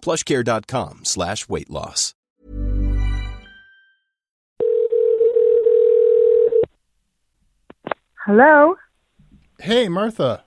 [0.00, 2.14] plushcare.com slash weight loss.
[8.28, 8.76] Hello.
[9.58, 10.44] Hey, Martha.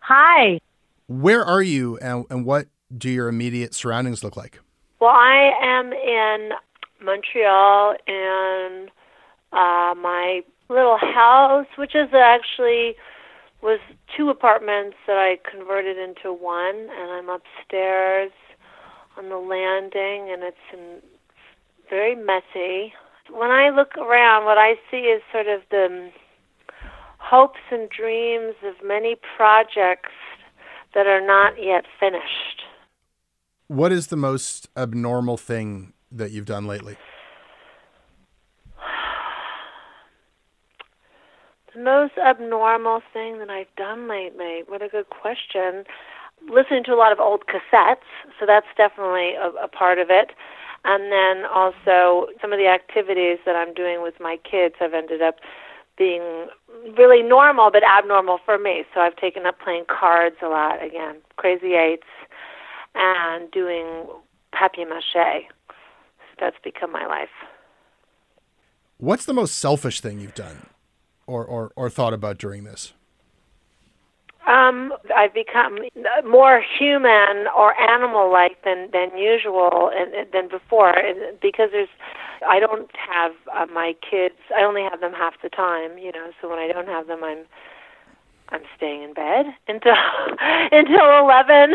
[0.00, 0.58] Hi.
[1.06, 2.66] Where are you and, and what
[2.96, 4.58] do your immediate surroundings look like?
[5.00, 6.50] Well, I am in
[7.00, 8.88] Montreal in
[9.52, 12.96] uh, my little house, which is actually
[13.62, 13.78] was
[14.16, 18.32] two apartments that I converted into one, and I'm upstairs
[19.16, 21.00] on the landing, and it's in,
[21.88, 22.92] very messy.
[23.30, 26.10] When I look around, what I see is sort of the um,
[27.18, 30.12] hopes and dreams of many projects
[30.94, 32.62] that are not yet finished.
[33.68, 36.96] What is the most abnormal thing that you've done lately?
[41.72, 44.64] The most abnormal thing that I've done lately?
[44.66, 45.84] What a good question.
[46.48, 50.30] Listening to a lot of old cassettes, so that's definitely a, a part of it.
[50.84, 55.20] And then also some of the activities that I'm doing with my kids have ended
[55.20, 55.36] up
[55.98, 56.46] being
[56.96, 58.84] really normal but abnormal for me.
[58.94, 62.06] So I've taken up playing cards a lot again, crazy eights,
[62.94, 64.06] and doing
[64.52, 65.44] papier mache.
[66.40, 67.28] That's become my life.
[68.96, 70.70] What's the most selfish thing you've done
[71.26, 72.94] or, or, or thought about during this?
[74.46, 75.78] Um, I've become
[76.26, 81.90] more human or animal-like than than usual and than before, and because there's,
[82.48, 84.36] I don't have uh, my kids.
[84.56, 86.30] I only have them half the time, you know.
[86.40, 87.44] So when I don't have them, I'm
[88.48, 89.94] I'm staying in bed until
[90.72, 91.74] until eleven.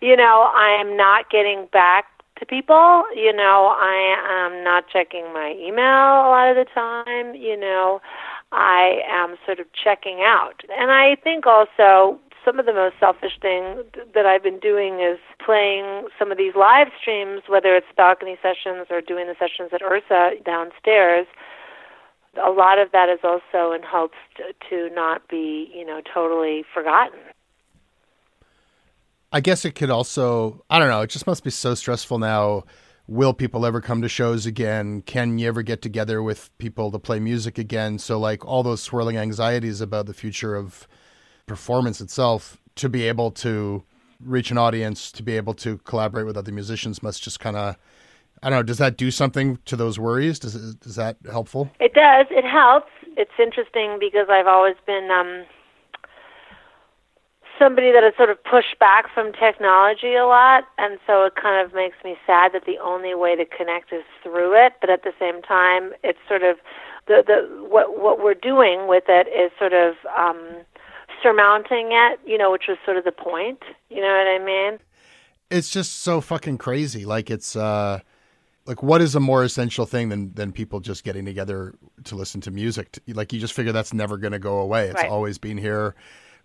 [0.00, 2.06] You know, I am not getting back
[2.38, 3.04] to people.
[3.14, 7.34] You know, I am not checking my email a lot of the time.
[7.34, 8.00] You know,
[8.52, 10.62] I am sort of checking out.
[10.78, 13.82] And I think also some of the most selfish thing
[14.14, 18.88] that I've been doing is playing some of these live streams, whether it's balcony sessions
[18.90, 21.26] or doing the sessions at Ursa downstairs.
[22.44, 26.64] A lot of that is also in hopes to, to not be, you know, totally
[26.74, 27.18] forgotten.
[29.32, 32.64] I guess it could also, I don't know, it just must be so stressful now.
[33.08, 35.02] Will people ever come to shows again?
[35.02, 37.98] Can you ever get together with people to play music again?
[37.98, 40.86] So, like, all those swirling anxieties about the future of
[41.46, 43.82] performance itself, to be able to
[44.20, 47.76] reach an audience, to be able to collaborate with other musicians must just kind of,
[48.42, 50.38] I don't know, does that do something to those worries?
[50.38, 51.70] Does, is that helpful?
[51.80, 52.26] It does.
[52.30, 52.90] It helps.
[53.16, 55.44] It's interesting because I've always been, um,
[57.62, 61.64] somebody that has sort of pushed back from technology a lot, and so it kind
[61.64, 64.72] of makes me sad that the only way to connect is through it.
[64.80, 66.56] But at the same time, it's sort of
[67.06, 70.40] the the what what we're doing with it is sort of um,
[71.22, 73.62] surmounting it, you know, which was sort of the point.
[73.88, 74.78] You know what I mean?
[75.50, 77.04] It's just so fucking crazy.
[77.04, 78.00] Like it's uh
[78.66, 81.74] like what is a more essential thing than than people just getting together
[82.04, 82.98] to listen to music?
[83.08, 84.88] Like you just figure that's never going to go away.
[84.88, 85.10] It's Right.
[85.10, 85.94] always been here.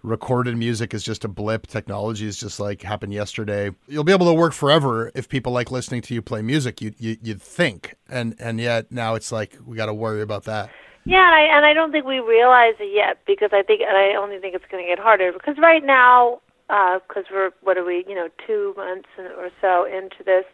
[0.08, 1.68] Recorded music is just a blip.
[1.68, 3.72] Technology is just like happened yesterday.
[3.88, 6.82] You'll be able to work forever if people like listening to you play music.
[6.82, 10.46] You you you'd think, and and yet now it's like we got to worry about
[10.46, 10.70] that.
[11.04, 13.98] Yeah, and I, and I don't think we realize it yet because I think, and
[13.98, 16.40] I only think it's going to get harder because right now,
[16.70, 20.46] uh, because we're what are we, you know, two months or so into this,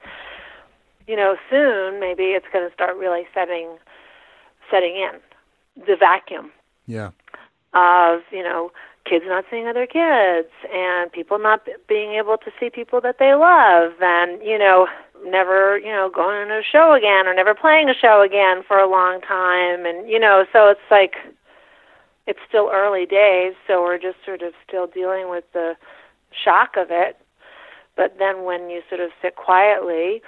[1.08, 3.78] you know, soon maybe it's going to start really setting,
[4.72, 6.52] setting in the vacuum
[6.88, 7.10] Yeah.
[7.74, 8.72] of you know
[9.06, 13.34] kids not seeing other kids and people not being able to see people that they
[13.34, 14.88] love and you know
[15.26, 18.78] never you know going to a show again or never playing a show again for
[18.78, 21.16] a long time and you know so it's like
[22.28, 25.76] it's still early days so we're just sort of still dealing with the
[26.32, 27.18] shock of it
[27.96, 30.22] but then when you sort of sit quietly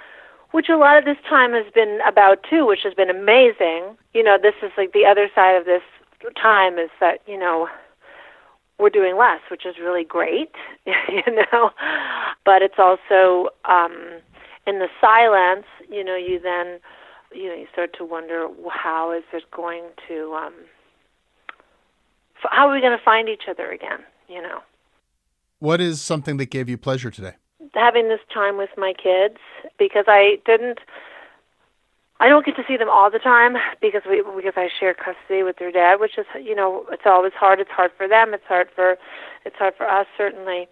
[0.52, 3.96] which a lot of this time has been about too, which has been amazing.
[4.14, 5.82] You know, this is like the other side of this
[6.40, 7.68] time is that, you know,
[8.78, 10.52] we're doing less, which is really great,
[10.86, 11.70] you know.
[12.44, 14.20] But it's also um
[14.66, 16.80] in the silence, you know, you then
[17.32, 20.54] you know, you start to wonder how is it going to um
[22.50, 24.60] how are we going to find each other again, you know.
[25.58, 27.32] What is something that gave you pleasure today?
[27.74, 29.38] Having this time with my kids
[29.78, 30.78] because I didn't
[32.18, 35.42] I don't get to see them all the time because we because I share custody
[35.42, 37.60] with their dad, which is you know it's always hard.
[37.60, 38.32] It's hard for them.
[38.32, 38.96] It's hard for
[39.44, 40.68] it's hard for us certainly.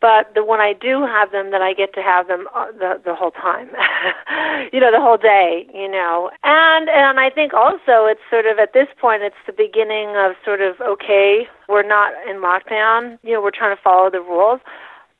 [0.00, 3.00] But the when I do have them, that I get to have them uh, the
[3.04, 3.68] the whole time,
[4.72, 6.30] you know, the whole day, you know.
[6.42, 10.36] And and I think also it's sort of at this point it's the beginning of
[10.44, 14.60] sort of okay, we're not in lockdown, you know, we're trying to follow the rules,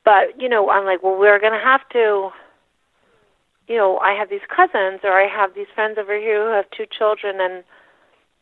[0.03, 2.31] but you know, I'm like, well, we're to have to
[3.71, 6.65] you know, I have these cousins or I have these friends over here who have
[6.75, 7.63] two children and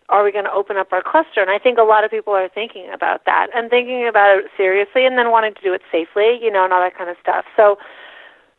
[0.10, 1.40] are we going to open up our cluster?
[1.40, 4.46] And I think a lot of people are thinking about that and thinking about it
[4.58, 7.18] seriously and then wanting to do it safely, you know, and all that kind of
[7.22, 7.46] stuff.
[7.56, 7.78] So,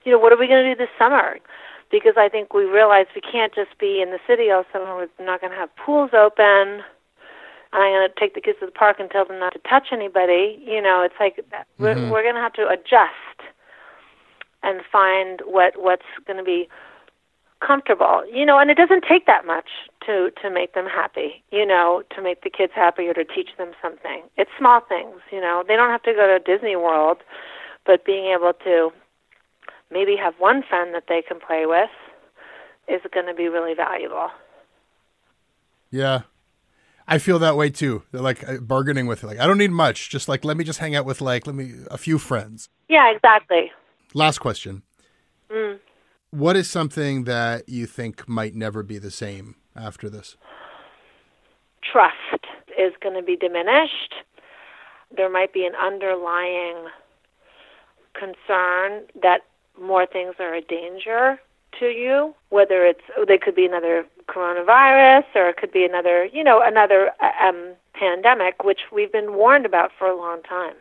[0.04, 1.40] you know, what are we going to do this summer?
[1.90, 4.94] Because I think we realize we can't just be in the city all summer.
[4.94, 6.86] We're not going to have pools open.
[7.72, 9.60] And I'm going to take the kids to the park and tell them not to
[9.68, 10.62] touch anybody.
[10.64, 11.82] You know, it's like mm-hmm.
[11.82, 13.42] we're, we're going to have to adjust
[14.62, 16.68] and find what what's going to be
[17.60, 19.68] comfortable you know and it doesn't take that much
[20.04, 23.50] to to make them happy you know to make the kids happy or to teach
[23.58, 27.18] them something it's small things you know they don't have to go to disney world
[27.84, 28.90] but being able to
[29.90, 31.90] maybe have one friend that they can play with
[32.88, 34.28] is going to be really valuable
[35.90, 36.22] yeah
[37.10, 38.04] I feel that way too.
[38.12, 39.26] They're like uh, bargaining with it.
[39.26, 40.10] Like I don't need much.
[40.10, 42.68] Just like let me just hang out with like let me a few friends.
[42.88, 43.72] Yeah, exactly.
[44.14, 44.82] Last question.
[45.50, 45.78] Mm.
[46.30, 50.36] What is something that you think might never be the same after this?
[51.82, 52.46] Trust
[52.78, 54.14] is going to be diminished.
[55.16, 56.86] There might be an underlying
[58.14, 59.40] concern that
[59.80, 61.40] more things are a danger
[61.78, 66.44] to you, whether it's they could be another coronavirus or it could be another, you
[66.44, 70.74] know, another uh, um, pandemic, which we've been warned about for a long time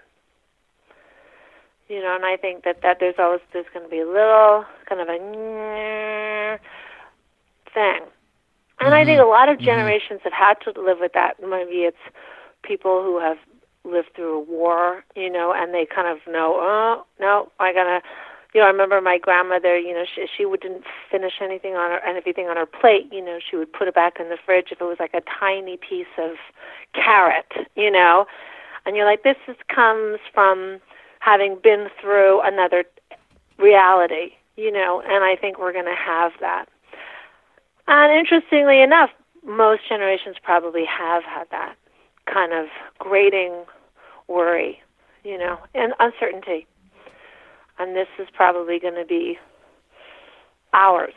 [1.89, 4.63] you know, and I think that that there's always there's going to be a little
[4.87, 5.17] kind of a
[7.73, 8.05] thing,
[8.79, 8.93] and mm-hmm.
[8.93, 9.65] I think a lot of mm-hmm.
[9.65, 10.31] generations mm-hmm.
[10.31, 11.41] have had to live with that.
[11.41, 11.97] Maybe it's
[12.63, 13.37] people who have
[13.83, 18.01] lived through a war, you know, and they kind of know, oh no, I gotta.
[18.51, 19.77] You know, I remember my grandmother.
[19.77, 23.07] You know, she she wouldn't finish anything on her anything on her plate.
[23.11, 25.21] You know, she would put it back in the fridge if it was like a
[25.39, 26.31] tiny piece of
[26.95, 27.69] carrot.
[27.75, 28.25] You know,
[28.87, 30.79] and you're like, this is, comes from
[31.19, 32.83] having been through another
[33.57, 36.65] reality, you know, and I think we're going to have that.
[37.87, 39.09] And interestingly enough,
[39.45, 41.75] most generations probably have had that
[42.31, 42.67] kind of
[42.99, 43.65] grating
[44.27, 44.79] worry,
[45.23, 46.67] you know, and uncertainty.
[47.77, 49.37] And this is probably going to be
[50.73, 51.13] ours.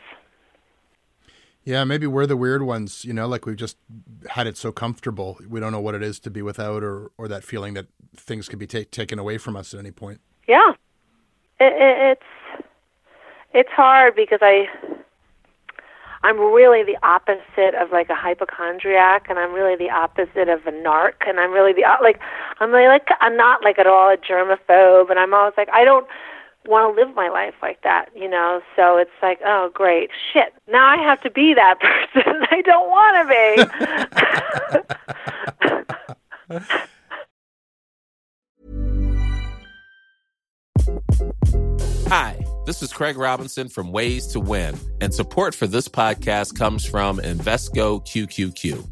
[1.64, 3.76] Yeah, maybe we're the weird ones, you know, like we've just
[4.28, 5.38] had it so comfortable.
[5.48, 7.86] We don't know what it is to be without or, or that feeling that
[8.16, 10.20] things could be ta- taken away from us at any point.
[10.48, 10.72] Yeah.
[11.60, 12.66] It, it, it's
[13.54, 14.66] it's hard because I
[16.24, 20.70] I'm really the opposite of like a hypochondriac, and I'm really the opposite of a
[20.70, 22.18] narc, and I'm really the like
[22.60, 25.84] I'm really like I'm not like at all a germaphobe, and I'm always like I
[25.84, 26.06] don't
[26.66, 28.60] want to live my life like that, you know.
[28.76, 30.52] So it's like, oh, great, shit.
[30.68, 31.78] Now I have to be that
[32.14, 32.42] person.
[32.50, 33.62] I don't want to be.
[42.08, 46.84] Hi, this is Craig Robinson from Ways to Win, and support for this podcast comes
[46.84, 48.91] from Invesco QQQ.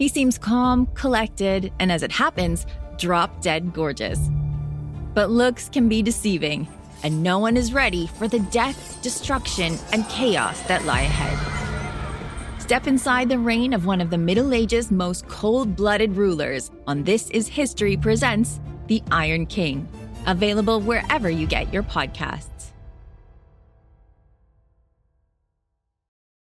[0.00, 2.64] He seems calm, collected, and as it happens,
[2.96, 4.18] drop dead gorgeous.
[5.12, 6.66] But looks can be deceiving,
[7.02, 11.36] and no one is ready for the death, destruction, and chaos that lie ahead.
[12.62, 17.04] Step inside the reign of one of the Middle Ages' most cold blooded rulers on
[17.04, 19.86] This Is History Presents The Iron King,
[20.26, 22.49] available wherever you get your podcasts.